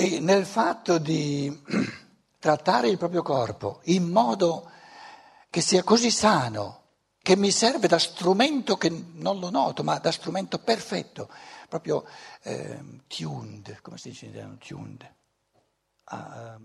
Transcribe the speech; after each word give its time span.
E 0.00 0.20
nel 0.20 0.46
fatto 0.46 0.98
di 0.98 1.60
trattare 2.38 2.88
il 2.88 2.96
proprio 2.98 3.22
corpo 3.22 3.80
in 3.86 4.08
modo 4.08 4.70
che 5.50 5.60
sia 5.60 5.82
così 5.82 6.12
sano, 6.12 6.82
che 7.20 7.34
mi 7.34 7.50
serve 7.50 7.88
da 7.88 7.98
strumento 7.98 8.76
che 8.76 8.90
non 8.90 9.40
lo 9.40 9.50
noto, 9.50 9.82
ma 9.82 9.98
da 9.98 10.12
strumento 10.12 10.60
perfetto, 10.60 11.28
proprio 11.68 12.04
eh, 12.42 12.80
tuned, 13.08 13.80
come 13.82 13.98
si 13.98 14.10
dice 14.10 14.26
in 14.26 14.30
italiano, 14.30 14.56
tuned, 14.58 15.14
ah, 16.04 16.60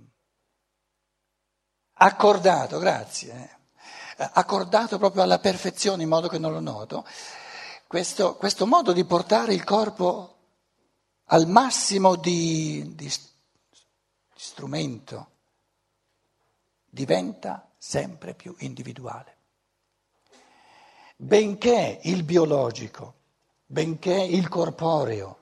accordato, 1.93 2.77
grazie, 2.77 3.57
eh, 4.15 4.29
accordato 4.31 5.00
proprio 5.00 5.23
alla 5.23 5.39
perfezione 5.39 6.04
in 6.04 6.09
modo 6.09 6.27
che 6.27 6.38
non 6.38 6.52
lo 6.52 6.59
noto, 6.59 7.04
questo, 7.88 8.36
questo 8.36 8.68
modo 8.68 8.93
di 8.93 9.04
portare 9.05 9.55
il 9.55 9.63
corpo 9.63 10.32
al 11.34 11.47
massimo 11.47 12.15
di, 12.15 12.93
di, 12.93 13.11
strumento 14.36 15.32
diventa 16.86 17.71
sempre 17.75 18.36
più 18.36 18.54
individuale. 18.60 19.38
Benché 21.15 22.01
il 22.04 22.24
biologico, 22.24 23.15
benché 23.65 24.14
il 24.14 24.47
corporeo 24.47 25.39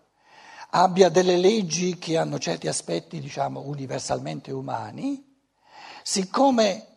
abbia 0.70 1.10
delle 1.10 1.36
leggi 1.36 1.98
che 1.98 2.18
hanno 2.18 2.40
certi 2.40 2.70
aspetti, 2.70 3.20
diciamo, 3.20 3.60
universalmente 3.60 4.54
umani, 4.54 5.40
siccome 6.04 6.88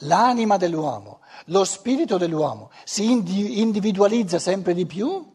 l'anima 0.00 0.58
dell'uomo, 0.58 1.20
lo 1.46 1.64
spirito 1.64 2.18
dell'uomo 2.18 2.70
si 2.84 3.10
individualizza 3.10 4.38
sempre 4.38 4.74
di 4.74 4.84
più, 4.84 5.33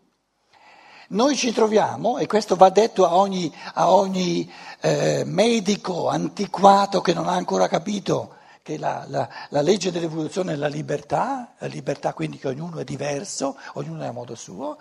noi 1.10 1.36
ci 1.36 1.52
troviamo, 1.52 2.18
e 2.18 2.28
questo 2.28 2.56
va 2.56 2.70
detto 2.70 3.06
a 3.06 3.16
ogni, 3.16 3.54
a 3.74 3.92
ogni 3.92 4.52
eh, 4.82 5.24
medico 5.26 6.08
antiquato 6.08 7.02
che 7.02 7.14
non 7.14 7.28
ha 7.28 7.34
ancora 7.34 7.68
capito 7.68 8.36
che 8.62 8.78
la, 8.78 9.06
la, 9.08 9.28
la, 9.50 9.62
legge 9.62 9.92
dell'evoluzione 9.92 10.54
è 10.54 10.56
la 10.56 10.68
libertà, 10.68 11.56
la 11.58 11.68
libertà 11.68 12.14
quindi 12.14 12.38
che 12.38 12.50
ognuno 12.50 12.80
è 12.80 12.84
diverso, 12.84 13.58
ognuno 13.74 14.04
è 14.04 14.08
a 14.08 14.12
modo 14.12 14.36
suo, 14.36 14.78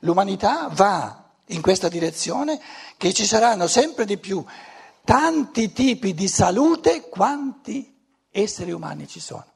l'umanità 0.00 0.68
va 0.72 1.24
in 1.46 1.62
questa 1.62 1.88
direzione 1.88 2.60
che 2.96 3.12
ci 3.12 3.24
saranno 3.24 3.68
sempre 3.68 4.04
di 4.04 4.18
più 4.18 4.44
tanti 5.04 5.72
tipi 5.72 6.14
di 6.14 6.26
salute 6.26 7.08
quanti 7.08 7.96
esseri 8.30 8.72
umani 8.72 9.06
ci 9.06 9.20
sono. 9.20 9.46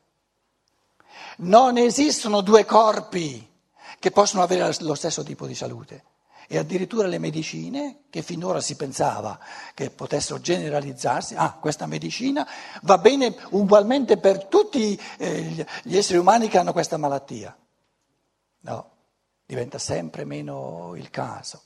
Non 1.39 1.77
esistono 1.77 2.41
due 2.41 2.65
corpi 2.65 3.51
che 3.99 4.11
possono 4.11 4.43
avere 4.43 4.73
lo 4.81 4.95
stesso 4.95 5.23
tipo 5.23 5.47
di 5.47 5.55
salute. 5.55 6.05
E 6.47 6.59
addirittura 6.59 7.09
le 7.09 7.19
medicine, 7.19 8.03
che 8.11 8.23
finora 8.23 8.61
si 8.61 8.77
pensava 8.77 9.39
che 9.75 9.91
potessero 9.91 10.41
generalizzarsi, 10.41 11.35
ah, 11.35 11.53
questa 11.53 11.87
medicina 11.87 12.47
va 12.83 12.99
bene 12.99 13.35
ugualmente 13.51 14.19
per 14.19 14.45
tutti 14.47 15.01
eh, 15.19 15.67
gli 15.83 15.97
esseri 15.97 16.19
umani 16.19 16.49
che 16.49 16.59
hanno 16.59 16.73
questa 16.73 16.97
malattia. 16.97 17.57
No, 18.61 18.91
diventa 19.47 19.79
sempre 19.79 20.25
meno 20.25 20.95
il 20.97 21.11
caso. 21.11 21.63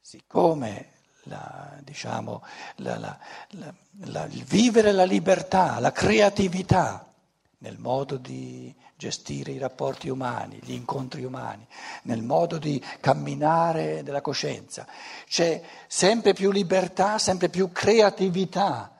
Siccome 0.00 0.92
la, 1.24 1.78
diciamo, 1.82 2.42
la, 2.76 3.18
la, 3.50 4.26
il 4.26 4.44
vivere 4.44 4.92
la 4.92 5.04
libertà, 5.04 5.78
la 5.78 5.92
creatività 5.92 7.12
nel 7.58 7.78
modo 7.78 8.16
di 8.16 8.74
gestire 9.00 9.52
i 9.52 9.58
rapporti 9.58 10.10
umani, 10.10 10.60
gli 10.62 10.74
incontri 10.74 11.24
umani, 11.24 11.66
nel 12.02 12.22
modo 12.22 12.58
di 12.58 12.84
camminare 13.00 14.02
della 14.02 14.20
coscienza. 14.20 14.86
C'è 15.26 15.62
sempre 15.86 16.34
più 16.34 16.50
libertà, 16.50 17.16
sempre 17.16 17.48
più 17.48 17.72
creatività 17.72 18.98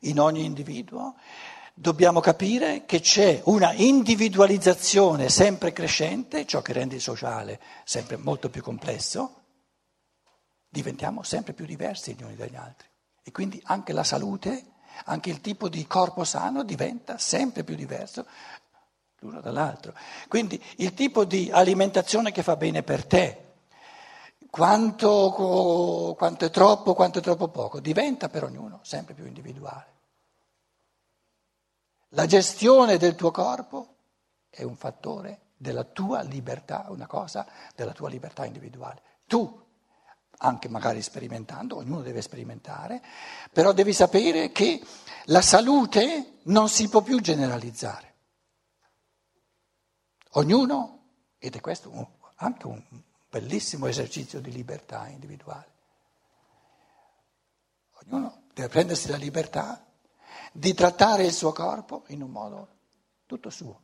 in 0.00 0.18
ogni 0.18 0.44
individuo. 0.44 1.14
Dobbiamo 1.72 2.18
capire 2.18 2.86
che 2.86 2.98
c'è 2.98 3.40
una 3.44 3.72
individualizzazione 3.72 5.28
sempre 5.28 5.72
crescente, 5.72 6.44
ciò 6.44 6.60
che 6.60 6.72
rende 6.72 6.96
il 6.96 7.00
sociale 7.00 7.60
sempre 7.84 8.16
molto 8.16 8.50
più 8.50 8.62
complesso. 8.62 9.42
Diventiamo 10.68 11.22
sempre 11.22 11.52
più 11.52 11.66
diversi 11.66 12.14
gli 12.14 12.22
uni 12.24 12.34
dagli 12.34 12.56
altri. 12.56 12.88
E 13.22 13.30
quindi 13.30 13.60
anche 13.66 13.92
la 13.92 14.04
salute 14.04 14.74
anche 15.04 15.30
il 15.30 15.40
tipo 15.40 15.68
di 15.68 15.86
corpo 15.86 16.24
sano 16.24 16.64
diventa 16.64 17.18
sempre 17.18 17.64
più 17.64 17.74
diverso 17.74 18.26
l'uno 19.26 19.40
dall'altro. 19.40 19.92
Quindi 20.28 20.62
il 20.76 20.94
tipo 20.94 21.24
di 21.24 21.50
alimentazione 21.52 22.32
che 22.32 22.42
fa 22.42 22.56
bene 22.56 22.82
per 22.82 23.04
te, 23.04 23.44
quanto, 24.50 26.14
quanto 26.16 26.44
è 26.44 26.50
troppo, 26.50 26.94
quanto 26.94 27.18
è 27.18 27.22
troppo 27.22 27.48
poco, 27.48 27.80
diventa 27.80 28.28
per 28.28 28.44
ognuno 28.44 28.80
sempre 28.82 29.14
più 29.14 29.26
individuale. 29.26 29.94
La 32.10 32.26
gestione 32.26 32.96
del 32.96 33.14
tuo 33.14 33.30
corpo 33.30 33.96
è 34.48 34.62
un 34.62 34.76
fattore 34.76 35.40
della 35.56 35.84
tua 35.84 36.22
libertà, 36.22 36.86
una 36.88 37.06
cosa 37.06 37.46
della 37.74 37.92
tua 37.92 38.08
libertà 38.08 38.44
individuale. 38.44 39.02
Tu 39.26 39.64
anche 40.38 40.68
magari 40.68 41.02
sperimentando, 41.02 41.76
ognuno 41.76 42.02
deve 42.02 42.20
sperimentare, 42.20 43.02
però 43.52 43.72
devi 43.72 43.92
sapere 43.92 44.52
che 44.52 44.82
la 45.26 45.40
salute 45.40 46.38
non 46.44 46.68
si 46.68 46.88
può 46.88 47.00
più 47.00 47.20
generalizzare. 47.20 48.14
Ognuno, 50.38 51.04
ed 51.38 51.56
è 51.56 51.60
questo 51.60 52.14
anche 52.36 52.66
un 52.66 52.82
bellissimo 53.28 53.86
esercizio 53.86 54.40
di 54.40 54.50
libertà 54.50 55.08
individuale, 55.08 55.74
ognuno 58.04 58.42
deve 58.52 58.68
prendersi 58.68 59.08
la 59.08 59.16
libertà 59.16 59.84
di 60.52 60.74
trattare 60.74 61.24
il 61.24 61.32
suo 61.32 61.52
corpo 61.52 62.04
in 62.08 62.22
un 62.22 62.30
modo 62.30 62.68
tutto 63.26 63.50
suo. 63.50 63.80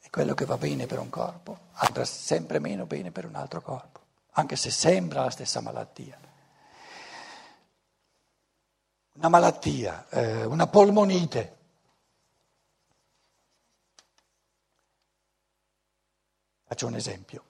E 0.00 0.10
quello 0.10 0.34
che 0.34 0.44
va 0.44 0.56
bene 0.56 0.86
per 0.86 0.98
un 0.98 1.10
corpo 1.10 1.58
andrà 1.72 2.04
sempre 2.04 2.58
meno 2.58 2.86
bene 2.86 3.10
per 3.10 3.24
un 3.24 3.34
altro 3.34 3.60
corpo 3.60 4.06
anche 4.38 4.54
se 4.54 4.70
sembra 4.70 5.24
la 5.24 5.30
stessa 5.30 5.60
malattia. 5.60 6.16
Una 9.14 9.28
malattia, 9.28 10.08
eh, 10.10 10.44
una 10.44 10.68
polmonite. 10.68 11.57
Faccio 16.68 16.86
un 16.86 16.96
esempio. 16.96 17.44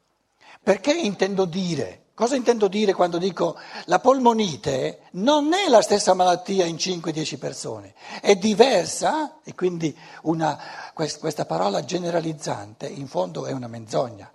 Perché 0.62 0.92
intendo 0.92 1.44
dire, 1.44 2.04
cosa 2.14 2.36
intendo 2.36 2.68
dire 2.68 2.92
quando 2.92 3.18
dico 3.18 3.58
la 3.86 3.98
polmonite 3.98 5.00
non 5.12 5.52
è 5.52 5.68
la 5.68 5.82
stessa 5.82 6.14
malattia 6.14 6.66
in 6.66 6.76
5-10 6.76 7.36
persone, 7.36 7.94
è 8.20 8.36
diversa 8.36 9.40
e 9.42 9.56
quindi 9.56 9.96
una, 10.22 10.56
questa 10.94 11.46
parola 11.46 11.84
generalizzante 11.84 12.86
in 12.86 13.08
fondo 13.08 13.46
è 13.46 13.52
una 13.52 13.66
menzogna. 13.66 14.30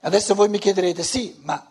Adesso 0.00 0.34
voi 0.34 0.48
mi 0.48 0.58
chiederete, 0.58 1.04
sì, 1.04 1.38
ma, 1.42 1.64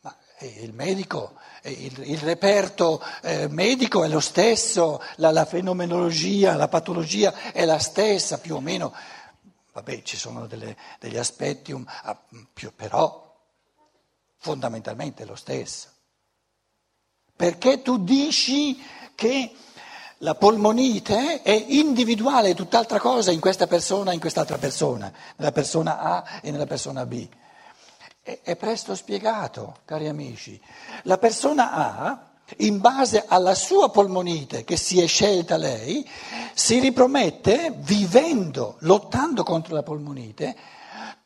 ma 0.00 0.16
il 0.40 0.72
medico, 0.72 1.34
il, 1.64 2.02
il 2.04 2.18
reperto 2.18 3.02
eh, 3.22 3.48
medico 3.48 4.02
è 4.02 4.08
lo 4.08 4.20
stesso, 4.20 5.02
la, 5.16 5.30
la, 5.30 5.44
fenomenologia, 5.44 6.56
la 6.56 6.68
patologia 6.68 7.52
è 7.52 7.66
la 7.66 7.78
stessa, 7.78 8.38
più 8.38 8.54
o 8.54 8.60
meno. 8.60 8.94
Vabbè, 9.72 10.02
ci 10.02 10.16
sono 10.16 10.46
delle, 10.46 10.76
degli 10.98 11.16
aspetti, 11.16 11.72
ah, 11.72 12.22
però 12.76 13.34
fondamentalmente 14.36 15.22
è 15.22 15.26
lo 15.26 15.34
stesso. 15.34 15.88
Perché 17.34 17.80
tu 17.80 18.04
dici 18.04 18.80
che 19.14 19.54
la 20.18 20.34
polmonite 20.34 21.42
è 21.42 21.50
individuale, 21.50 22.50
è 22.50 22.54
tutt'altra 22.54 23.00
cosa 23.00 23.32
in 23.32 23.40
questa 23.40 23.66
persona 23.66 24.10
e 24.10 24.14
in 24.14 24.20
quest'altra 24.20 24.58
persona, 24.58 25.12
nella 25.36 25.52
persona 25.52 25.98
A 25.98 26.40
e 26.42 26.50
nella 26.50 26.66
persona 26.66 27.06
B. 27.06 27.26
È 28.22 28.54
presto 28.54 28.94
spiegato, 28.94 29.80
cari 29.84 30.06
amici. 30.06 30.60
La 31.04 31.18
persona 31.18 31.72
A, 31.72 32.31
in 32.58 32.80
base 32.80 33.24
alla 33.26 33.54
sua 33.54 33.90
polmonite 33.90 34.64
che 34.64 34.76
si 34.76 35.00
è 35.00 35.06
scelta 35.06 35.56
lei, 35.56 36.08
si 36.54 36.78
ripromette, 36.78 37.72
vivendo, 37.78 38.76
lottando 38.80 39.42
contro 39.42 39.74
la 39.74 39.82
polmonite, 39.82 40.56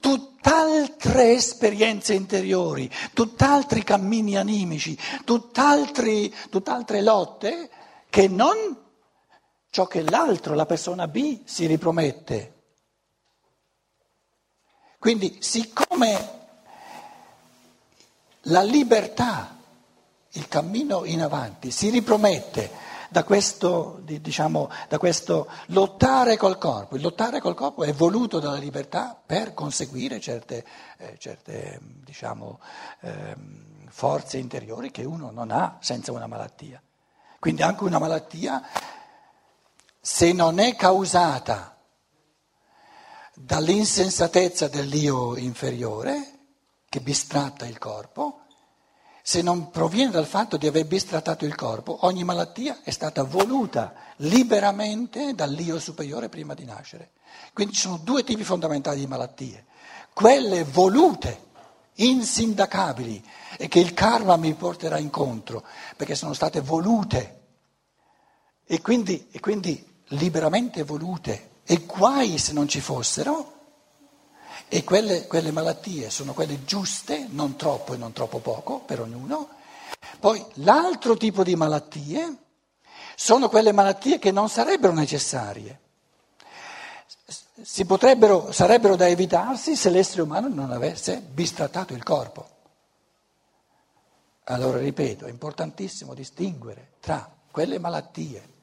tutt'altre 0.01 1.33
esperienze 1.33 2.15
interiori, 2.15 2.91
tutt'altri 3.13 3.83
cammini 3.83 4.37
animici, 4.37 4.97
tutt'altri, 5.25 6.33
tutt'altre 6.51 7.03
lotte 7.03 7.71
che 8.09 8.29
non 8.29 8.85
ciò 9.77 9.87
che 9.87 10.03
l'altro, 10.09 10.55
la 10.55 10.65
persona 10.65 11.07
B, 11.07 11.41
si 11.45 11.67
ripromette. 11.67 12.55
Quindi, 14.99 15.37
siccome 15.41 16.31
la 18.43 18.63
libertà, 18.63 19.56
il 20.37 20.49
cammino 20.49 21.05
in 21.05 21.23
avanti, 21.23 21.71
si 21.71 21.91
ripromette 21.91 22.85
da 23.09 23.25
questo, 23.25 24.01
diciamo, 24.03 24.71
da 24.89 24.99
questo 24.99 25.49
lottare 25.67 26.37
col 26.37 26.59
corpo. 26.59 26.97
Il 26.97 27.03
lottare 27.03 27.41
col 27.41 27.55
corpo 27.55 27.85
è 27.85 27.93
voluto 27.93 28.39
dalla 28.39 28.59
libertà 28.59 29.21
per 29.25 29.55
conseguire 29.55 30.21
certe, 30.21 30.65
eh, 30.99 31.17
certe 31.19 31.79
diciamo, 31.83 32.61
eh, 33.01 33.37
forze 33.89 34.39
interiori 34.39 34.91
che 34.91 35.05
uno 35.05 35.31
non 35.31 35.51
ha 35.51 35.79
senza 35.81 36.13
una 36.13 36.27
malattia. 36.27 36.81
Quindi 37.39 37.63
anche 37.63 37.85
una 37.85 37.99
malattia, 37.99 38.63
se 40.01 40.33
non 40.33 40.59
è 40.59 40.75
causata 40.75 41.77
dall'insensatezza 43.35 44.69
dell'io 44.69 45.37
inferiore, 45.37 46.33
che 46.89 47.01
bistratta 47.01 47.67
il 47.67 47.79
corpo, 47.79 48.46
se 49.29 49.43
non 49.43 49.71
proviene 49.71 50.13
dal 50.13 50.25
fatto 50.25 50.57
di 50.57 50.69
aver 50.69 50.87
bistrattato 50.87 51.45
il 51.45 51.57
corpo, 51.57 51.99
ogni 52.03 52.23
malattia 52.23 52.79
è 52.85 52.93
stata 52.93 53.25
voluta 53.25 53.93
liberamente 54.19 55.35
dall'io 55.35 55.81
superiore 55.81 56.29
prima 56.29 56.55
di 56.55 56.65
nascere. 56.65 57.11
Quindi 57.53 57.75
ci 57.75 57.81
sono 57.81 57.97
due 57.97 58.23
tipi 58.23 58.45
fondamentali 58.45 59.01
di 59.01 59.09
malattie, 59.09 59.65
quelle 60.13 60.63
volute, 60.63 61.41
insindacabili, 61.95 63.21
e 63.59 63.67
che 63.67 63.81
il 63.81 63.95
karma 63.95 64.37
mi 64.37 64.55
porterà 64.55 64.97
incontro, 64.97 65.65
perché 65.97 66.15
sono 66.15 66.33
state 66.33 66.61
volute, 66.61 67.41
e 68.65 68.81
quindi, 68.81 69.27
e 69.33 69.41
quindi 69.41 69.85
liberamente 70.11 70.85
volute, 70.85 71.63
e 71.65 71.79
guai 71.79 72.39
se 72.39 72.53
non 72.53 72.69
ci 72.69 72.81
fossero, 72.81 73.56
e 74.69 74.83
quelle, 74.83 75.27
quelle 75.27 75.53
malattie 75.53 76.11
sono 76.11 76.33
quelle 76.33 76.65
giuste, 76.65 77.27
non 77.31 77.57
troppo 77.57 77.95
e 77.95 77.97
non 77.97 78.13
troppo 78.13 78.41
poco 78.41 78.81
per 78.81 79.01
ognuno. 79.01 79.49
Poi 80.19 80.45
l'altro 80.55 81.17
tipo 81.17 81.45
di 81.45 81.55
malattie 81.55 82.37
sono 83.15 83.49
quelle 83.49 83.73
malattie 83.73 84.19
che 84.19 84.31
non 84.31 84.49
sarebbero 84.49 84.93
necessarie. 84.93 85.81
Potrebbero, 87.87 88.53
sarebbero 88.53 88.97
da 88.97 89.09
evitarsi 89.09 89.77
se 89.77 89.89
l'essere 89.89 90.23
umano 90.23 90.49
non 90.49 90.73
avesse 90.73 91.21
bistrattato 91.21 91.95
il 91.95 92.03
corpo. 92.03 92.55
Allora 94.45 94.79
ripeto, 94.79 95.27
è 95.27 95.31
importantissimo 95.31 96.15
distinguere 96.15 96.93
tra 97.01 97.29
quelle 97.51 97.79
malattie 97.79 98.55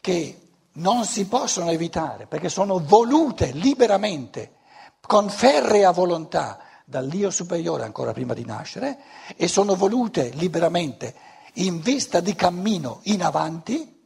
che 0.00 0.48
non 0.72 1.04
si 1.04 1.26
possono 1.26 1.70
evitare 1.70 2.26
perché 2.26 2.48
sono 2.48 2.78
volute 2.78 3.50
liberamente 3.52 4.57
con 5.00 5.28
ferrea 5.30 5.90
volontà 5.90 6.58
dall'io 6.84 7.30
superiore 7.30 7.84
ancora 7.84 8.12
prima 8.12 8.34
di 8.34 8.44
nascere 8.44 8.98
e 9.36 9.46
sono 9.46 9.74
volute 9.74 10.30
liberamente 10.30 11.14
in 11.54 11.80
vista 11.80 12.20
di 12.20 12.34
cammino 12.34 13.00
in 13.04 13.22
avanti, 13.22 13.96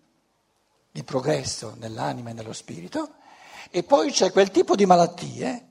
di 0.91 1.05
progresso 1.05 1.75
nell'anima 1.79 2.31
e 2.31 2.33
nello 2.33 2.53
spirito, 2.53 3.15
e 3.71 3.83
poi 3.83 4.11
c'è 4.11 4.33
quel 4.33 4.51
tipo 4.51 4.75
di 4.75 4.87
malattie 4.87 5.69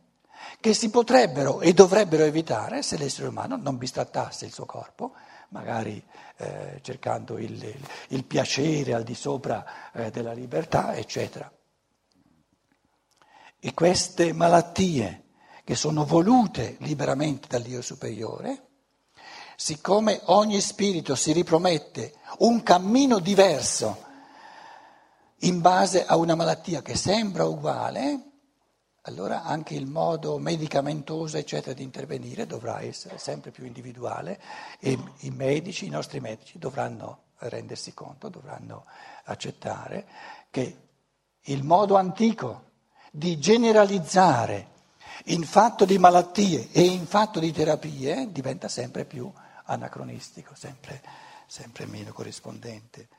che 0.59 0.73
si 0.73 0.89
potrebbero 0.89 1.59
e 1.59 1.73
dovrebbero 1.73 2.23
evitare 2.23 2.81
se 2.83 2.97
l'essere 2.97 3.27
umano 3.27 3.57
non 3.57 3.77
bistrattasse 3.77 4.45
il 4.45 4.53
suo 4.53 4.65
corpo, 4.65 5.13
magari 5.49 6.01
eh, 6.37 6.79
cercando 6.81 7.37
il, 7.37 7.75
il, 8.09 8.23
piacere 8.23 8.93
al 8.93 9.03
di 9.03 9.15
sopra 9.15 9.91
eh, 9.91 10.11
della 10.11 10.33
libertà, 10.33 10.95
eccetera. 10.95 11.51
E 13.63 13.75
queste 13.75 14.33
malattie 14.33 15.25
che 15.63 15.75
sono 15.75 16.03
volute 16.03 16.77
liberamente 16.79 17.47
dall'io 17.47 17.83
superiore, 17.83 18.69
siccome 19.55 20.19
ogni 20.25 20.59
spirito 20.59 21.13
si 21.13 21.31
ripromette 21.31 22.15
un 22.39 22.63
cammino 22.63 23.19
diverso 23.19 24.03
in 25.41 25.61
base 25.61 26.03
a 26.03 26.15
una 26.15 26.33
malattia 26.33 26.81
che 26.81 26.95
sembra 26.95 27.45
uguale, 27.45 28.31
allora 29.01 29.43
anche 29.43 29.75
il 29.75 29.85
modo 29.85 30.39
medicamentoso, 30.39 31.37
eccetera, 31.37 31.75
di 31.75 31.83
intervenire 31.83 32.47
dovrà 32.47 32.81
essere 32.81 33.19
sempre 33.19 33.51
più 33.51 33.65
individuale 33.65 34.41
e 34.79 34.97
i 35.19 35.29
medici, 35.29 35.85
i 35.85 35.89
nostri 35.89 36.19
medici 36.19 36.57
dovranno 36.57 37.25
rendersi 37.37 37.93
conto, 37.93 38.27
dovranno 38.29 38.85
accettare 39.25 40.07
che 40.49 40.77
il 41.41 41.63
modo 41.63 41.95
antico 41.95 42.69
di 43.13 43.37
generalizzare 43.37 44.69
in 45.25 45.43
fatto 45.43 45.83
di 45.83 45.97
malattie 45.97 46.69
e 46.71 46.81
in 46.81 47.05
fatto 47.05 47.39
di 47.39 47.51
terapie 47.51 48.31
diventa 48.31 48.69
sempre 48.69 49.03
più 49.03 49.31
anacronistico, 49.65 50.55
sempre, 50.55 51.03
sempre 51.45 51.85
meno 51.85 52.13
corrispondente 52.13 53.09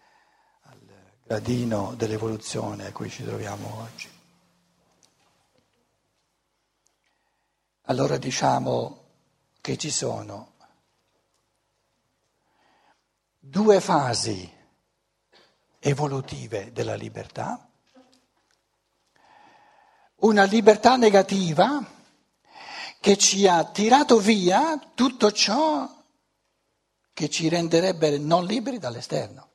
al 0.63 0.79
gradino 1.25 1.95
dell'evoluzione 1.95 2.87
a 2.87 2.93
cui 2.93 3.11
ci 3.11 3.23
troviamo 3.23 3.81
oggi. 3.83 4.09
Allora 7.87 8.17
diciamo 8.17 9.01
che 9.61 9.77
ci 9.77 9.91
sono 9.91 10.55
due 13.39 13.81
fasi 13.81 14.51
evolutive 15.79 16.73
della 16.73 16.95
libertà 16.95 17.69
una 20.23 20.45
libertà 20.45 20.97
negativa 20.97 21.85
che 23.01 23.17
ci 23.17 23.47
ha 23.47 23.65
tirato 23.65 24.19
via 24.19 24.79
tutto 24.95 25.33
ciò 25.33 25.89
che 27.13 27.29
ci 27.29 27.49
renderebbe 27.49 28.19
non 28.19 28.45
liberi 28.45 28.79
dall'esterno. 28.79 29.51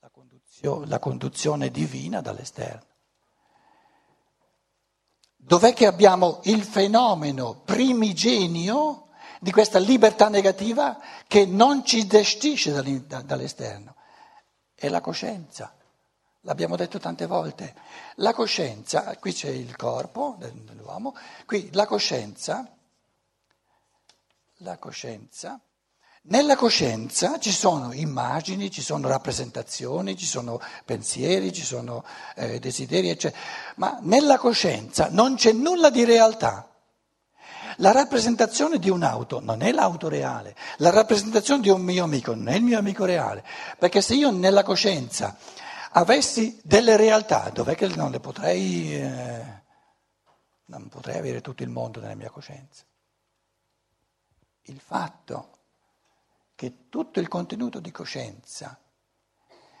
La 0.00 0.10
conduzione, 0.10 0.86
la 0.86 0.98
conduzione 0.98 1.70
divina 1.70 2.20
dall'esterno. 2.20 2.92
Dov'è 5.36 5.74
che 5.74 5.86
abbiamo 5.86 6.40
il 6.44 6.62
fenomeno 6.62 7.60
primigenio 7.60 9.08
di 9.40 9.50
questa 9.50 9.78
libertà 9.78 10.28
negativa 10.28 10.98
che 11.26 11.44
non 11.44 11.84
ci 11.84 12.06
destisce 12.06 12.72
dall'esterno? 12.72 13.96
È 14.74 14.88
la 14.88 15.00
coscienza. 15.00 15.76
L'abbiamo 16.46 16.76
detto 16.76 16.98
tante 16.98 17.26
volte. 17.26 17.74
La 18.16 18.34
coscienza, 18.34 19.16
qui 19.16 19.32
c'è 19.32 19.48
il 19.48 19.76
corpo 19.76 20.36
dell'uomo, 20.38 21.14
qui 21.46 21.70
la 21.72 21.86
coscienza, 21.86 22.70
la 24.58 24.76
coscienza, 24.76 25.58
nella 26.26 26.56
coscienza 26.56 27.38
ci 27.38 27.50
sono 27.50 27.92
immagini, 27.92 28.70
ci 28.70 28.82
sono 28.82 29.08
rappresentazioni, 29.08 30.16
ci 30.16 30.26
sono 30.26 30.60
pensieri, 30.84 31.52
ci 31.52 31.62
sono 31.62 32.04
eh, 32.34 32.58
desideri, 32.58 33.10
eccetera, 33.10 33.42
ma 33.76 33.98
nella 34.02 34.38
coscienza 34.38 35.08
non 35.10 35.36
c'è 35.36 35.52
nulla 35.52 35.90
di 35.90 36.04
realtà. 36.04 36.68
La 37.78 37.92
rappresentazione 37.92 38.78
di 38.78 38.88
un'auto 38.88 39.40
non 39.40 39.62
è 39.62 39.72
l'auto 39.72 40.08
reale, 40.08 40.54
la 40.76 40.90
rappresentazione 40.90 41.60
di 41.60 41.70
un 41.70 41.82
mio 41.82 42.04
amico 42.04 42.34
non 42.34 42.48
è 42.48 42.54
il 42.54 42.62
mio 42.62 42.78
amico 42.78 43.04
reale, 43.04 43.44
perché 43.78 44.00
se 44.00 44.14
io 44.14 44.30
nella 44.30 44.62
coscienza 44.62 45.36
avessi 45.96 46.58
delle 46.62 46.96
realtà, 46.96 47.50
dov'è 47.50 47.74
che 47.74 47.88
non 47.88 48.10
le 48.10 48.20
potrei, 48.20 48.94
eh, 48.94 49.62
non 50.66 50.88
potrei 50.88 51.18
avere 51.18 51.40
tutto 51.40 51.62
il 51.62 51.68
mondo 51.68 52.00
nella 52.00 52.14
mia 52.14 52.30
coscienza? 52.30 52.84
Il 54.62 54.80
fatto 54.80 55.50
che 56.54 56.88
tutto 56.88 57.20
il 57.20 57.28
contenuto 57.28 57.80
di 57.80 57.90
coscienza 57.90 58.78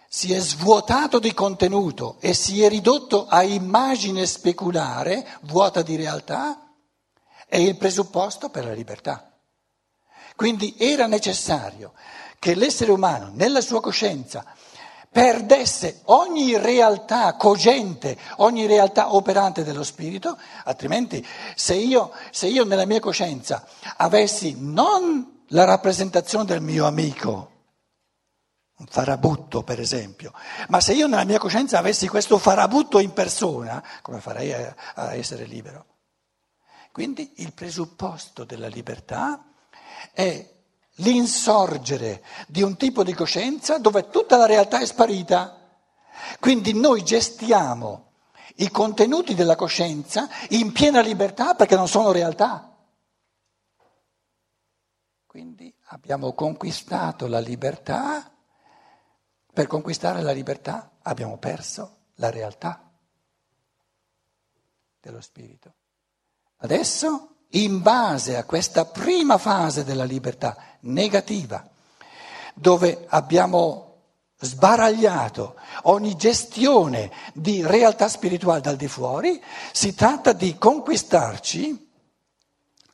si 0.08 0.32
è 0.32 0.38
svuotato 0.38 1.18
di 1.18 1.34
contenuto 1.34 2.18
e 2.20 2.34
si 2.34 2.62
è 2.62 2.68
ridotto 2.68 3.26
a 3.26 3.42
immagine 3.42 4.26
speculare, 4.26 5.38
vuota 5.42 5.82
di 5.82 5.96
realtà, 5.96 6.70
è 7.46 7.56
il 7.56 7.76
presupposto 7.76 8.50
per 8.50 8.64
la 8.64 8.72
libertà. 8.72 9.36
Quindi 10.36 10.76
era 10.78 11.06
necessario 11.06 11.94
che 12.38 12.54
l'essere 12.54 12.92
umano, 12.92 13.30
nella 13.32 13.60
sua 13.60 13.80
coscienza, 13.80 14.44
perdesse 15.14 16.00
ogni 16.06 16.58
realtà 16.58 17.36
cogente, 17.36 18.18
ogni 18.38 18.66
realtà 18.66 19.14
operante 19.14 19.62
dello 19.62 19.84
spirito, 19.84 20.36
altrimenti 20.64 21.24
se 21.54 21.74
io, 21.74 22.10
se 22.32 22.48
io 22.48 22.64
nella 22.64 22.84
mia 22.84 22.98
coscienza 22.98 23.64
avessi 23.98 24.56
non 24.58 25.44
la 25.50 25.62
rappresentazione 25.62 26.46
del 26.46 26.60
mio 26.60 26.84
amico, 26.84 27.50
un 28.78 28.86
farabutto 28.88 29.62
per 29.62 29.78
esempio, 29.78 30.32
ma 30.66 30.80
se 30.80 30.94
io 30.94 31.06
nella 31.06 31.22
mia 31.22 31.38
coscienza 31.38 31.78
avessi 31.78 32.08
questo 32.08 32.36
farabutto 32.36 32.98
in 32.98 33.12
persona, 33.12 33.84
come 34.02 34.18
farei 34.18 34.52
a, 34.52 34.74
a 34.96 35.14
essere 35.14 35.44
libero? 35.44 35.86
Quindi 36.90 37.34
il 37.36 37.52
presupposto 37.52 38.42
della 38.42 38.66
libertà 38.66 39.44
è 40.12 40.53
l'insorgere 40.98 42.22
di 42.46 42.62
un 42.62 42.76
tipo 42.76 43.02
di 43.02 43.14
coscienza 43.14 43.78
dove 43.78 44.08
tutta 44.08 44.36
la 44.36 44.46
realtà 44.46 44.80
è 44.80 44.86
sparita. 44.86 45.60
Quindi 46.38 46.72
noi 46.74 47.02
gestiamo 47.02 48.12
i 48.56 48.70
contenuti 48.70 49.34
della 49.34 49.56
coscienza 49.56 50.28
in 50.50 50.72
piena 50.72 51.00
libertà 51.00 51.54
perché 51.54 51.74
non 51.74 51.88
sono 51.88 52.12
realtà. 52.12 52.70
Quindi 55.26 55.74
abbiamo 55.86 56.32
conquistato 56.32 57.26
la 57.26 57.40
libertà, 57.40 58.30
per 59.52 59.66
conquistare 59.66 60.22
la 60.22 60.30
libertà 60.30 60.92
abbiamo 61.02 61.38
perso 61.38 61.96
la 62.16 62.30
realtà 62.30 62.92
dello 65.00 65.20
spirito. 65.20 65.74
Adesso, 66.58 67.36
in 67.50 67.82
base 67.82 68.36
a 68.36 68.44
questa 68.44 68.84
prima 68.84 69.38
fase 69.38 69.84
della 69.84 70.04
libertà 70.04 70.73
negativa, 70.84 71.68
dove 72.54 73.06
abbiamo 73.08 73.84
sbaragliato 74.38 75.56
ogni 75.84 76.16
gestione 76.16 77.10
di 77.32 77.66
realtà 77.66 78.08
spirituale 78.08 78.60
dal 78.60 78.76
di 78.76 78.88
fuori, 78.88 79.42
si 79.72 79.94
tratta 79.94 80.32
di 80.32 80.56
conquistarci 80.56 81.82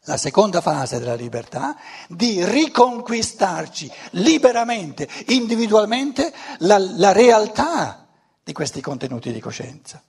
la 0.04 0.16
seconda 0.16 0.60
fase 0.60 0.98
della 0.98 1.14
libertà, 1.14 1.76
di 2.08 2.44
riconquistarci 2.44 3.90
liberamente, 4.12 5.08
individualmente, 5.28 6.32
la, 6.58 6.78
la 6.78 7.12
realtà 7.12 8.08
di 8.42 8.52
questi 8.52 8.80
contenuti 8.80 9.32
di 9.32 9.40
coscienza. 9.40 10.02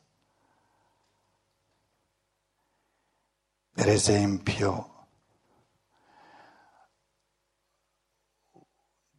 Per 3.73 3.89
esempio, 3.89 4.90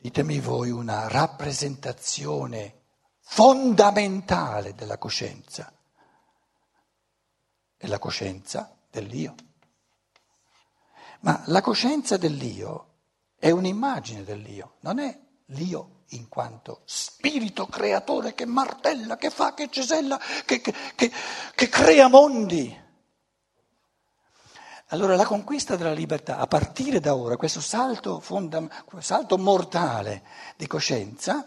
ditemi 0.02 0.40
voi 0.40 0.70
una 0.70 1.06
rappresentazione 1.06 2.80
fondamentale 3.20 4.74
della 4.74 4.98
coscienza. 4.98 5.72
È 7.76 7.86
la 7.86 8.00
coscienza 8.00 8.76
dell'io. 8.90 9.36
Ma 11.20 11.40
la 11.46 11.60
coscienza 11.60 12.16
dell'io 12.16 12.88
è 13.38 13.50
un'immagine 13.50 14.24
dell'io, 14.24 14.74
non 14.80 14.98
è 14.98 15.16
l'io 15.46 16.02
in 16.08 16.28
quanto 16.28 16.82
spirito 16.84 17.68
creatore 17.68 18.34
che 18.34 18.44
martella, 18.44 19.16
che 19.16 19.30
fa, 19.30 19.54
che 19.54 19.70
cesella, 19.70 20.18
che, 20.44 20.60
che, 20.60 20.74
che, 20.96 21.12
che 21.54 21.68
crea 21.68 22.08
mondi. 22.08 22.81
Allora 24.92 25.16
la 25.16 25.24
conquista 25.24 25.74
della 25.76 25.94
libertà, 25.94 26.36
a 26.36 26.46
partire 26.46 27.00
da 27.00 27.14
ora, 27.14 27.38
questo 27.38 27.60
salto, 27.60 28.20
fonda, 28.20 28.62
salto 28.98 29.38
mortale 29.38 30.22
di 30.56 30.66
coscienza, 30.66 31.46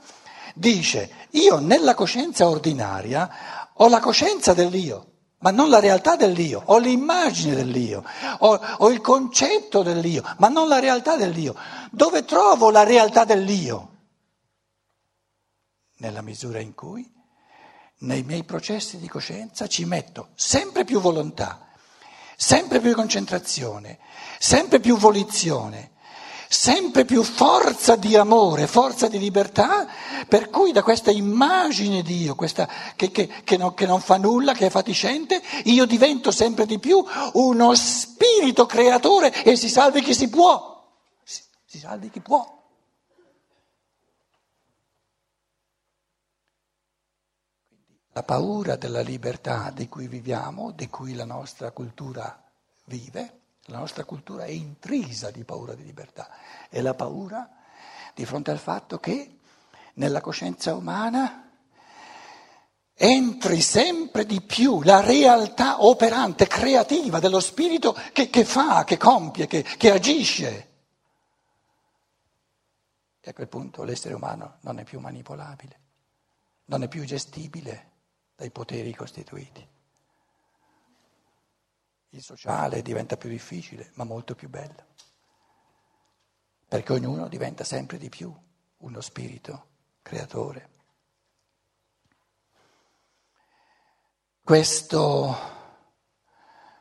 dice 0.55 1.27
io 1.31 1.59
nella 1.59 1.93
coscienza 1.93 2.49
ordinaria 2.49 3.69
ho 3.73 3.87
la 3.87 3.99
coscienza 3.99 4.53
dell'io 4.53 5.11
ma 5.39 5.51
non 5.51 5.69
la 5.69 5.79
realtà 5.79 6.15
dell'io, 6.15 6.63
ho 6.65 6.79
l'immagine 6.79 7.53
dell'io, 7.53 8.03
ho, 8.39 8.59
ho, 8.77 8.89
il 8.89 8.99
concetto 8.99 9.83
dell'io, 9.83 10.23
ma 10.39 10.47
non 10.47 10.67
la 10.67 10.79
realtà 10.79 11.17
dell'io. 11.17 11.53
Dove 11.91 12.25
trovo 12.25 12.71
la 12.71 12.83
realtà 12.83 13.25
dell'io? 13.25 13.89
Nella 15.97 16.23
misura 16.23 16.59
in 16.59 16.73
cui 16.73 17.07
nei 17.99 18.23
miei 18.23 18.43
processi 18.43 18.97
di 18.97 19.07
coscienza 19.07 19.67
ci 19.67 19.85
metto 19.85 20.29
sempre 20.33 20.83
più 20.83 20.99
volontà, 20.99 21.67
sempre 22.35 22.79
più 22.79 22.93
concentrazione, 22.93 23.99
sempre 24.39 24.79
più 24.79 24.97
volizione 24.97 25.91
sempre 26.47 27.05
più 27.05 27.23
forza 27.23 27.95
di 27.95 28.15
amore, 28.15 28.67
forza 28.67 29.07
di 29.07 29.19
libertà, 29.19 29.87
per 30.27 30.49
cui 30.49 30.71
da 30.71 30.83
questa 30.83 31.11
immagine 31.11 32.01
di 32.01 32.17
Dio, 32.17 32.35
questa, 32.35 32.67
che, 32.95 33.11
che, 33.11 33.29
che, 33.43 33.57
non, 33.57 33.73
che 33.73 33.85
non 33.85 33.99
fa 33.99 34.17
nulla, 34.17 34.53
che 34.53 34.67
è 34.67 34.69
fatiscente, 34.69 35.41
io 35.65 35.85
divento 35.85 36.31
sempre 36.31 36.65
di 36.65 36.79
più 36.79 37.03
uno 37.33 37.75
spirito 37.75 38.65
creatore 38.65 39.43
e 39.43 39.55
si 39.55 39.69
salvi 39.69 40.01
chi 40.01 40.13
si 40.13 40.29
può, 40.29 40.83
si, 41.23 41.41
si 41.65 41.79
salvi 41.79 42.09
chi 42.09 42.21
può. 42.21 42.53
La 48.15 48.23
paura 48.23 48.77
della 48.77 49.01
libertà 49.01 49.71
di 49.71 49.89
cui 49.89 50.07
viviamo, 50.07 50.71
di 50.71 50.87
cui 50.87 51.15
la 51.15 51.25
nostra 51.25 51.71
cultura 51.71 52.41
vive, 52.85 53.39
la 53.65 53.79
nostra 53.79 54.05
cultura 54.05 54.45
è 54.45 54.51
intrisa 54.51 55.31
di 55.31 55.43
paura 55.43 55.73
di 55.73 55.83
libertà. 55.83 56.29
È 56.69 56.79
la 56.79 56.93
paura 56.93 57.45
di 58.13 58.25
fronte 58.25 58.51
al 58.51 58.57
fatto 58.57 58.99
che 58.99 59.39
nella 59.95 60.21
coscienza 60.21 60.73
umana 60.75 61.51
entri 62.93 63.59
sempre 63.59 64.25
di 64.25 64.39
più 64.39 64.81
la 64.81 65.01
realtà 65.01 65.83
operante, 65.83 66.47
creativa 66.47 67.19
dello 67.19 67.41
spirito 67.41 67.91
che, 68.13 68.29
che 68.29 68.45
fa, 68.45 68.85
che 68.85 68.95
compie, 68.95 69.45
che, 69.45 69.61
che 69.61 69.91
agisce. 69.91 70.69
E 73.19 73.29
a 73.29 73.33
quel 73.33 73.49
punto 73.49 73.83
l'essere 73.83 74.13
umano 74.13 74.59
non 74.61 74.79
è 74.79 74.85
più 74.85 75.01
manipolabile, 75.01 75.79
non 76.67 76.81
è 76.81 76.87
più 76.87 77.03
gestibile 77.03 77.89
dai 78.35 78.51
poteri 78.51 78.93
costituiti 78.93 79.73
il 82.15 82.23
sociale 82.23 82.81
diventa 82.81 83.17
più 83.17 83.29
difficile, 83.29 83.91
ma 83.95 84.05
molto 84.05 84.35
più 84.35 84.49
bello, 84.49 84.85
perché 86.67 86.93
ognuno 86.93 87.27
diventa 87.27 87.63
sempre 87.63 87.97
di 87.97 88.09
più 88.09 88.33
uno 88.77 89.01
spirito 89.01 89.67
creatore. 90.01 90.69
Questo, 94.41 95.35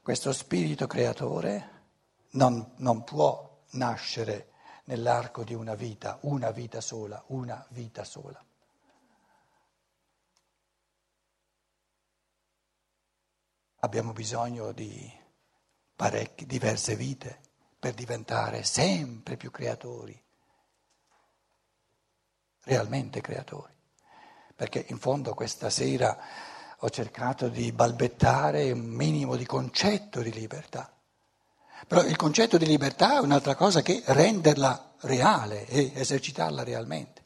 questo 0.02 0.32
spirito 0.32 0.86
creatore 0.86 1.70
non, 2.32 2.74
non 2.76 3.02
può 3.02 3.62
nascere 3.70 4.52
nell'arco 4.84 5.42
di 5.42 5.54
una 5.54 5.74
vita, 5.74 6.18
una 6.22 6.50
vita 6.50 6.80
sola, 6.80 7.22
una 7.28 7.64
vita 7.70 8.04
sola. 8.04 8.44
Abbiamo 13.84 14.12
bisogno 14.12 14.72
di 14.72 15.12
parecchie, 15.94 16.46
diverse 16.46 16.96
vite 16.96 17.38
per 17.78 17.92
diventare 17.92 18.64
sempre 18.64 19.36
più 19.36 19.50
creatori, 19.50 20.18
realmente 22.62 23.20
creatori. 23.20 23.74
Perché 24.56 24.86
in 24.88 24.98
fondo 24.98 25.34
questa 25.34 25.68
sera 25.68 26.18
ho 26.78 26.88
cercato 26.88 27.48
di 27.48 27.72
balbettare 27.72 28.72
un 28.72 28.80
minimo 28.80 29.36
di 29.36 29.44
concetto 29.44 30.22
di 30.22 30.32
libertà. 30.32 30.90
Però 31.86 32.02
il 32.04 32.16
concetto 32.16 32.56
di 32.56 32.64
libertà 32.64 33.16
è 33.16 33.20
un'altra 33.20 33.54
cosa 33.54 33.82
che 33.82 34.02
renderla 34.06 34.94
reale 35.00 35.66
e 35.66 35.92
esercitarla 35.94 36.64
realmente. 36.64 37.22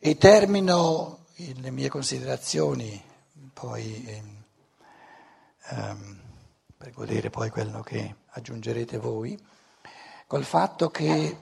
E 0.00 0.16
termino 0.16 1.26
le 1.36 1.70
mie 1.70 1.88
considerazioni, 1.88 3.10
poi 3.52 4.40
um, 5.70 6.20
per 6.76 6.92
godere 6.92 7.30
poi 7.30 7.48
quello 7.50 7.80
che 7.82 8.16
aggiungerete 8.30 8.98
voi, 8.98 9.38
col 10.26 10.44
fatto 10.44 10.90
che 10.90 11.38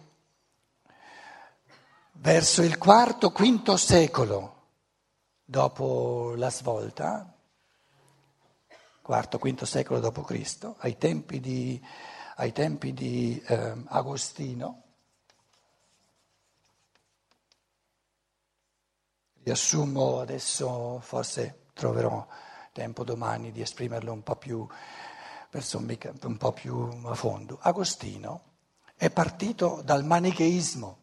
verso 2.12 2.62
il 2.62 2.76
quarto, 2.76 3.30
quinto 3.30 3.76
secolo 3.78 4.56
dopo 5.42 6.34
la 6.36 6.50
svolta, 6.50 7.34
quarto, 9.00 9.38
quinto 9.38 9.64
secolo 9.64 9.98
dopo 9.98 10.22
Cristo, 10.22 10.76
ai 10.80 10.98
tempi 10.98 11.40
di, 11.40 11.82
ai 12.36 12.52
tempi 12.52 12.92
di 12.92 13.42
eh, 13.46 13.82
Agostino, 13.86 14.82
riassumo 19.42 20.20
adesso, 20.20 21.00
forse 21.00 21.59
troverò 21.80 22.26
tempo 22.72 23.04
domani 23.04 23.52
di 23.52 23.62
esprimerlo 23.62 24.12
un 24.12 24.22
po' 24.22 24.37
più, 24.37 24.58
un 24.58 26.37
po' 26.37 26.52
più 26.52 27.00
a 27.04 27.14
fondo. 27.14 27.58
Agostino 27.62 28.42
è 28.96 29.08
partito 29.08 29.80
dal 29.82 30.04
manicheismo, 30.04 30.99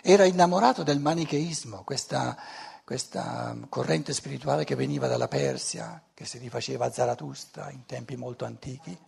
era 0.00 0.24
innamorato 0.24 0.82
del 0.82 1.00
manicheismo, 1.00 1.84
questa, 1.84 2.34
questa 2.82 3.54
corrente 3.68 4.14
spirituale 4.14 4.64
che 4.64 4.74
veniva 4.74 5.06
dalla 5.06 5.28
Persia, 5.28 6.02
che 6.14 6.24
si 6.24 6.38
rifaceva 6.38 6.86
a 6.86 6.92
Zarathustra 6.92 7.70
in 7.70 7.84
tempi 7.84 8.16
molto 8.16 8.46
antichi, 8.46 8.98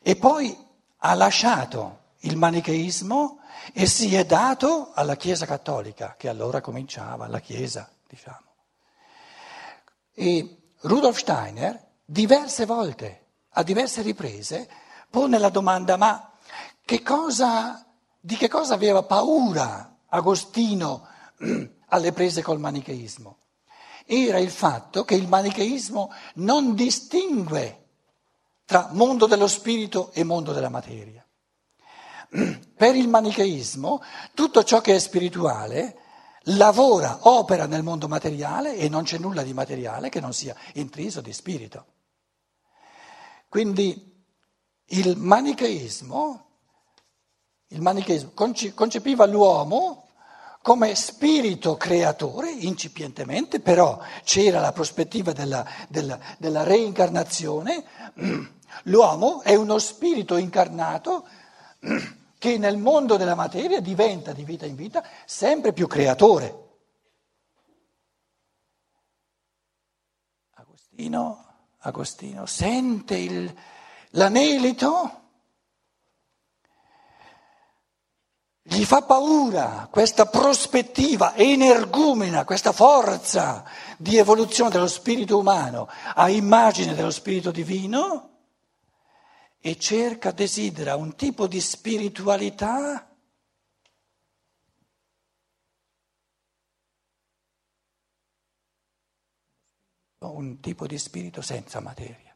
e 0.00 0.16
poi 0.16 0.56
ha 0.98 1.14
lasciato 1.14 1.98
il 2.20 2.36
manicheismo 2.36 3.40
e 3.72 3.86
si 3.86 4.14
è 4.14 4.24
dato 4.24 4.92
alla 4.94 5.16
Chiesa 5.16 5.44
cattolica, 5.44 6.14
che 6.16 6.28
allora 6.28 6.60
cominciava, 6.60 7.26
la 7.26 7.40
Chiesa, 7.40 7.90
diciamo. 8.06 8.49
E 10.20 10.58
Rudolf 10.80 11.16
Steiner 11.16 11.82
diverse 12.04 12.66
volte, 12.66 13.28
a 13.52 13.62
diverse 13.62 14.02
riprese, 14.02 14.68
pone 15.08 15.38
la 15.38 15.48
domanda 15.48 15.96
ma 15.96 16.30
che 16.84 17.00
cosa, 17.00 17.86
di 18.20 18.36
che 18.36 18.46
cosa 18.46 18.74
aveva 18.74 19.02
paura 19.02 19.96
Agostino 20.08 21.08
alle 21.88 22.12
prese 22.12 22.42
col 22.42 22.60
manicheismo? 22.60 23.38
Era 24.04 24.36
il 24.36 24.50
fatto 24.50 25.04
che 25.04 25.14
il 25.14 25.26
manicheismo 25.26 26.12
non 26.34 26.74
distingue 26.74 27.86
tra 28.66 28.90
mondo 28.92 29.24
dello 29.24 29.48
spirito 29.48 30.10
e 30.12 30.22
mondo 30.22 30.52
della 30.52 30.68
materia. 30.68 31.26
Per 32.76 32.94
il 32.94 33.08
manicheismo 33.08 34.02
tutto 34.34 34.64
ciò 34.64 34.82
che 34.82 34.96
è 34.96 34.98
spirituale 34.98 35.96
lavora, 36.44 37.18
opera 37.22 37.66
nel 37.66 37.82
mondo 37.82 38.08
materiale 38.08 38.76
e 38.76 38.88
non 38.88 39.04
c'è 39.04 39.18
nulla 39.18 39.42
di 39.42 39.52
materiale 39.52 40.08
che 40.08 40.20
non 40.20 40.32
sia 40.32 40.54
intriso 40.74 41.20
di 41.20 41.32
spirito. 41.32 41.86
Quindi 43.48 44.24
il 44.86 45.16
manicheismo, 45.16 46.46
il 47.68 47.80
manicheismo 47.80 48.32
concepiva 48.74 49.26
l'uomo 49.26 50.08
come 50.62 50.94
spirito 50.94 51.76
creatore, 51.76 52.50
incipientemente, 52.50 53.60
però 53.60 53.98
c'era 54.24 54.60
la 54.60 54.72
prospettiva 54.72 55.32
della, 55.32 55.66
della, 55.88 56.18
della 56.38 56.62
reincarnazione, 56.64 57.84
l'uomo 58.84 59.40
è 59.42 59.54
uno 59.54 59.78
spirito 59.78 60.36
incarnato 60.36 61.26
che 62.40 62.56
nel 62.56 62.78
mondo 62.78 63.18
della 63.18 63.34
materia 63.34 63.82
diventa 63.82 64.32
di 64.32 64.44
vita 64.44 64.64
in 64.64 64.74
vita 64.74 65.04
sempre 65.26 65.74
più 65.74 65.86
creatore. 65.86 66.68
Agostino, 70.54 71.44
Agostino 71.80 72.46
sente 72.46 73.18
il, 73.18 73.54
l'anelito, 74.12 75.20
gli 78.62 78.84
fa 78.86 79.02
paura 79.02 79.86
questa 79.90 80.24
prospettiva 80.24 81.34
energumena, 81.34 82.46
questa 82.46 82.72
forza 82.72 83.64
di 83.98 84.16
evoluzione 84.16 84.70
dello 84.70 84.86
spirito 84.86 85.36
umano 85.36 85.90
a 86.14 86.30
immagine 86.30 86.94
dello 86.94 87.10
spirito 87.10 87.50
divino 87.50 88.29
e 89.60 89.76
cerca, 89.78 90.30
desidera 90.30 90.96
un 90.96 91.14
tipo 91.14 91.46
di 91.46 91.60
spiritualità 91.60 93.04
un 100.40 100.60
tipo 100.60 100.86
di 100.86 100.98
spirito 100.98 101.42
senza 101.42 101.80
materia. 101.80 102.34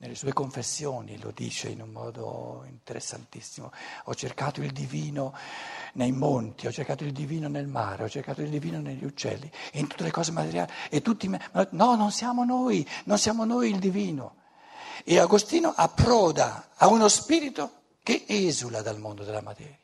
Nelle 0.00 0.14
sue 0.14 0.32
confessioni 0.32 1.18
lo 1.18 1.32
dice 1.32 1.68
in 1.70 1.82
un 1.82 1.90
modo 1.90 2.64
interessantissimo. 2.68 3.72
Ho 4.04 4.14
cercato 4.14 4.62
il 4.62 4.70
divino 4.70 5.34
nei 5.94 6.12
monti, 6.12 6.68
ho 6.68 6.72
cercato 6.72 7.02
il 7.02 7.12
divino 7.12 7.48
nel 7.48 7.66
mare, 7.66 8.04
ho 8.04 8.08
cercato 8.08 8.40
il 8.40 8.48
divino 8.48 8.80
negli 8.80 9.04
uccelli, 9.04 9.50
in 9.72 9.88
tutte 9.88 10.04
le 10.04 10.12
cose 10.12 10.30
materiali. 10.30 10.72
E 10.88 11.02
tutti 11.02 11.26
me... 11.26 11.40
No, 11.70 11.96
non 11.96 12.12
siamo 12.12 12.44
noi, 12.44 12.86
non 13.04 13.18
siamo 13.18 13.44
noi 13.44 13.70
il 13.70 13.80
divino. 13.80 14.36
E 15.04 15.18
Agostino 15.18 15.72
approda 15.74 16.70
a 16.76 16.88
uno 16.88 17.08
spirito 17.08 17.72
che 18.02 18.24
esula 18.26 18.82
dal 18.82 18.98
mondo 18.98 19.24
della 19.24 19.42
materia. 19.42 19.76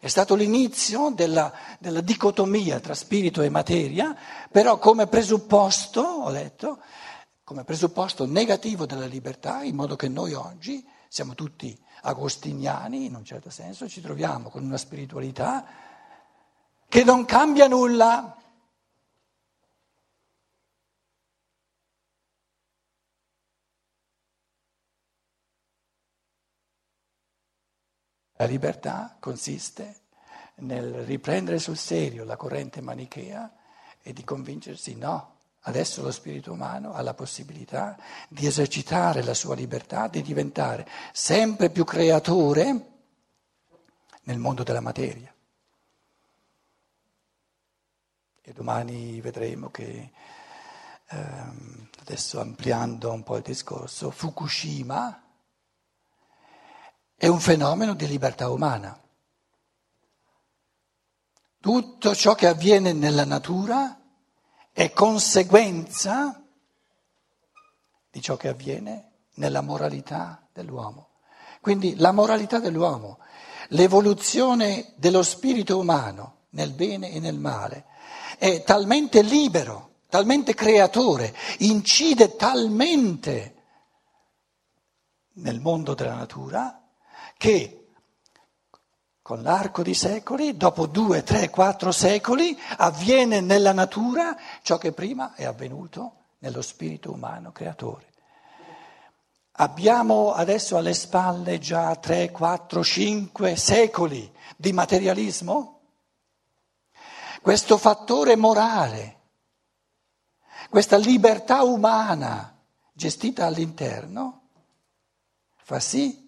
È 0.00 0.08
stato 0.08 0.34
l'inizio 0.34 1.10
della, 1.14 1.52
della 1.78 2.00
dicotomia 2.02 2.78
tra 2.80 2.94
spirito 2.94 3.40
e 3.42 3.48
materia, 3.48 4.14
però 4.50 4.78
come 4.78 5.06
presupposto, 5.06 6.00
ho 6.00 6.30
detto, 6.30 6.78
come 7.42 7.64
presupposto 7.64 8.26
negativo 8.26 8.86
della 8.86 9.06
libertà, 9.06 9.62
in 9.62 9.74
modo 9.74 9.96
che 9.96 10.08
noi 10.08 10.34
oggi 10.34 10.84
siamo 11.08 11.34
tutti 11.34 11.78
agostiniani, 12.02 13.06
in 13.06 13.14
un 13.14 13.24
certo 13.24 13.48
senso, 13.48 13.88
ci 13.88 14.00
troviamo 14.00 14.50
con 14.50 14.64
una 14.64 14.76
spiritualità 14.76 15.64
che 16.88 17.04
non 17.04 17.24
cambia 17.24 17.66
nulla. 17.66 18.36
La 28.36 28.46
libertà 28.46 29.16
consiste 29.20 30.00
nel 30.56 31.04
riprendere 31.04 31.58
sul 31.58 31.76
serio 31.76 32.24
la 32.24 32.36
corrente 32.36 32.80
manichea 32.80 33.52
e 34.02 34.12
di 34.12 34.24
convincersi 34.24 34.96
no, 34.96 35.36
adesso 35.62 36.02
lo 36.02 36.10
spirito 36.10 36.52
umano 36.52 36.94
ha 36.94 37.02
la 37.02 37.14
possibilità 37.14 37.96
di 38.28 38.46
esercitare 38.46 39.22
la 39.22 39.34
sua 39.34 39.54
libertà, 39.54 40.08
di 40.08 40.20
diventare 40.20 40.86
sempre 41.12 41.70
più 41.70 41.84
creatore 41.84 42.92
nel 44.22 44.38
mondo 44.38 44.62
della 44.62 44.80
materia. 44.80 45.32
E 48.42 48.52
domani 48.52 49.20
vedremo 49.20 49.70
che, 49.70 50.10
ehm, 51.08 51.88
adesso 52.00 52.40
ampliando 52.40 53.10
un 53.12 53.22
po' 53.22 53.36
il 53.36 53.42
discorso, 53.42 54.10
Fukushima 54.10 55.23
è 57.24 57.28
un 57.28 57.40
fenomeno 57.40 57.94
di 57.94 58.06
libertà 58.06 58.50
umana. 58.50 59.00
Tutto 61.58 62.14
ciò 62.14 62.34
che 62.34 62.46
avviene 62.46 62.92
nella 62.92 63.24
natura 63.24 63.98
è 64.70 64.92
conseguenza 64.92 66.38
di 68.10 68.20
ciò 68.20 68.36
che 68.36 68.48
avviene 68.48 69.12
nella 69.36 69.62
moralità 69.62 70.46
dell'uomo. 70.52 71.12
Quindi 71.62 71.96
la 71.96 72.12
moralità 72.12 72.58
dell'uomo, 72.58 73.20
l'evoluzione 73.68 74.92
dello 74.96 75.22
spirito 75.22 75.78
umano 75.78 76.48
nel 76.50 76.72
bene 76.72 77.10
e 77.10 77.20
nel 77.20 77.38
male, 77.38 77.86
è 78.36 78.62
talmente 78.64 79.22
libero, 79.22 80.00
talmente 80.10 80.52
creatore, 80.52 81.34
incide 81.60 82.36
talmente 82.36 83.54
nel 85.36 85.60
mondo 85.60 85.94
della 85.94 86.16
natura 86.16 86.80
che 87.36 87.84
con 89.24 89.40
l'arco 89.40 89.82
di 89.82 89.94
secoli, 89.94 90.54
dopo 90.54 90.86
due, 90.86 91.22
tre, 91.22 91.48
quattro 91.48 91.92
secoli, 91.92 92.54
avviene 92.76 93.40
nella 93.40 93.72
natura 93.72 94.36
ciò 94.60 94.76
che 94.76 94.92
prima 94.92 95.32
è 95.32 95.46
avvenuto 95.46 96.16
nello 96.40 96.60
spirito 96.60 97.10
umano 97.10 97.50
creatore. 97.50 98.12
Abbiamo 99.52 100.34
adesso 100.34 100.76
alle 100.76 100.92
spalle 100.92 101.58
già 101.58 101.96
tre, 101.96 102.30
quattro, 102.30 102.84
cinque 102.84 103.56
secoli 103.56 104.30
di 104.58 104.74
materialismo. 104.74 105.80
Questo 107.40 107.78
fattore 107.78 108.36
morale, 108.36 109.20
questa 110.68 110.98
libertà 110.98 111.62
umana 111.62 112.58
gestita 112.92 113.46
all'interno, 113.46 114.48
fa 115.56 115.80
sì 115.80 116.23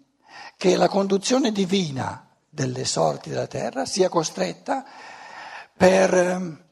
che 0.57 0.77
la 0.77 0.89
conduzione 0.89 1.53
divina 1.53 2.27
delle 2.49 2.85
sorti 2.85 3.29
della 3.29 3.47
terra 3.47 3.85
sia 3.85 4.09
costretta 4.09 4.85
per 5.77 6.15
ehm, 6.15 6.65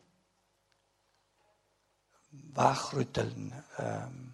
ehm, 3.76 4.32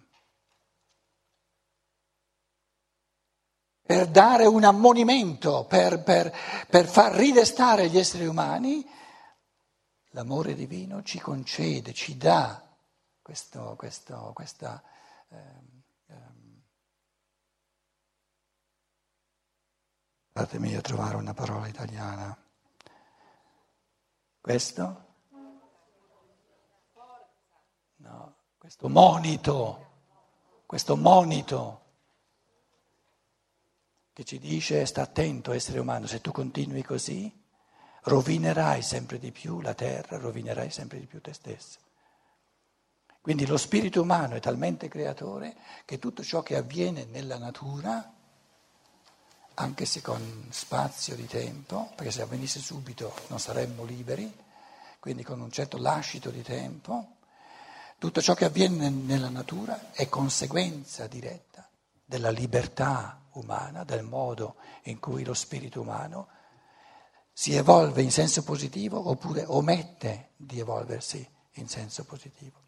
per 3.91 4.07
dare 4.07 4.45
un 4.45 4.63
ammonimento, 4.63 5.65
per, 5.65 6.01
per, 6.01 6.33
per, 6.69 6.85
far 6.87 7.13
ridestare 7.13 7.89
gli 7.89 7.97
esseri 7.97 8.25
umani, 8.25 8.87
l'amore 10.11 10.55
divino 10.55 11.03
ci 11.03 11.19
concede, 11.19 11.91
ci 11.91 12.15
dà 12.15 12.65
questo, 13.21 13.75
questo, 13.77 14.31
questa... 14.33 14.81
Eh, 15.29 15.70
Fatemi 20.41 20.73
a 20.75 20.81
trovare 20.81 21.17
una 21.17 21.35
parola 21.35 21.67
italiana. 21.67 22.35
Questo? 24.41 25.05
No, 27.97 28.35
questo 28.57 28.89
monito, 28.89 29.89
questo 30.65 30.97
monito 30.97 31.81
che 34.13 34.23
ci 34.23 34.39
dice 34.39 34.83
sta 34.87 35.03
attento 35.03 35.51
essere 35.51 35.77
umano, 35.77 36.07
se 36.07 36.21
tu 36.21 36.31
continui 36.31 36.81
così 36.81 37.31
rovinerai 38.05 38.81
sempre 38.81 39.19
di 39.19 39.31
più 39.31 39.61
la 39.61 39.75
terra, 39.75 40.17
rovinerai 40.17 40.71
sempre 40.71 40.97
di 40.97 41.05
più 41.05 41.21
te 41.21 41.33
stesso. 41.33 41.77
Quindi 43.21 43.45
lo 43.45 43.57
spirito 43.57 44.01
umano 44.01 44.33
è 44.33 44.39
talmente 44.39 44.87
creatore 44.87 45.55
che 45.85 45.99
tutto 45.99 46.23
ciò 46.23 46.41
che 46.41 46.55
avviene 46.55 47.05
nella 47.05 47.37
natura 47.37 48.15
anche 49.55 49.85
se 49.85 50.01
con 50.01 50.47
spazio 50.49 51.15
di 51.15 51.27
tempo, 51.27 51.91
perché 51.95 52.11
se 52.11 52.21
avvenisse 52.21 52.59
subito 52.59 53.13
non 53.27 53.39
saremmo 53.39 53.83
liberi, 53.83 54.31
quindi 54.99 55.23
con 55.23 55.41
un 55.41 55.51
certo 55.51 55.77
lascito 55.77 56.29
di 56.29 56.41
tempo, 56.41 57.17
tutto 57.97 58.21
ciò 58.21 58.33
che 58.33 58.45
avviene 58.45 58.89
nella 58.89 59.29
natura 59.29 59.91
è 59.91 60.09
conseguenza 60.09 61.07
diretta 61.07 61.69
della 62.03 62.31
libertà 62.31 63.21
umana, 63.33 63.83
del 63.83 64.03
modo 64.03 64.55
in 64.83 64.99
cui 64.99 65.23
lo 65.23 65.33
spirito 65.33 65.81
umano 65.81 66.27
si 67.31 67.55
evolve 67.55 68.01
in 68.01 68.11
senso 68.11 68.43
positivo 68.43 69.09
oppure 69.09 69.45
omette 69.47 70.31
di 70.35 70.59
evolversi 70.59 71.27
in 71.53 71.67
senso 71.67 72.03
positivo. 72.03 72.59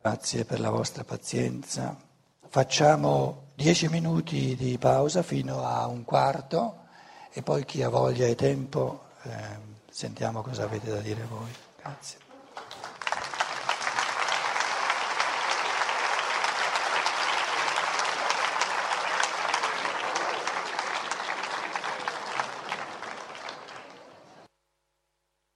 Grazie 0.00 0.44
per 0.44 0.60
la 0.60 0.70
vostra 0.70 1.02
pazienza 1.02 2.12
facciamo 2.54 3.48
dieci 3.56 3.88
minuti 3.88 4.54
di 4.54 4.78
pausa 4.78 5.24
fino 5.24 5.64
a 5.64 5.88
un 5.88 6.04
quarto 6.04 6.84
e 7.32 7.42
poi 7.42 7.64
chi 7.64 7.82
ha 7.82 7.88
voglia 7.88 8.26
e 8.26 8.36
tempo 8.36 9.06
eh, 9.24 9.30
sentiamo 9.90 10.40
cosa 10.40 10.62
avete 10.62 10.88
da 10.88 11.00
dire 11.00 11.26
voi. 11.28 11.50
Grazie. 11.82 12.23